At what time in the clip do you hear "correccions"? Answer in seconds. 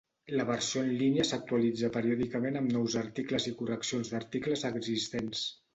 3.61-4.15